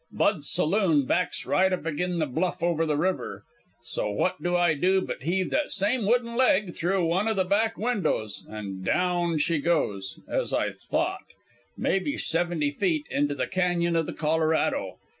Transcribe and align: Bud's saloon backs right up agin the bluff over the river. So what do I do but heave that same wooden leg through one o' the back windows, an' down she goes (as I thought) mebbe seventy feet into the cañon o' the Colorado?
Bud's 0.11 0.49
saloon 0.49 1.05
backs 1.05 1.45
right 1.45 1.71
up 1.71 1.85
agin 1.85 2.17
the 2.17 2.25
bluff 2.25 2.63
over 2.63 2.87
the 2.87 2.97
river. 2.97 3.43
So 3.83 4.09
what 4.09 4.41
do 4.41 4.55
I 4.55 4.73
do 4.73 5.01
but 5.01 5.21
heave 5.21 5.51
that 5.51 5.69
same 5.69 6.07
wooden 6.07 6.35
leg 6.35 6.73
through 6.73 7.05
one 7.05 7.27
o' 7.27 7.35
the 7.35 7.43
back 7.43 7.77
windows, 7.77 8.43
an' 8.49 8.81
down 8.81 9.37
she 9.37 9.59
goes 9.59 10.19
(as 10.27 10.55
I 10.55 10.71
thought) 10.71 11.25
mebbe 11.77 12.19
seventy 12.19 12.71
feet 12.71 13.05
into 13.11 13.35
the 13.35 13.45
cañon 13.45 13.95
o' 13.95 14.01
the 14.01 14.11
Colorado? 14.13 14.97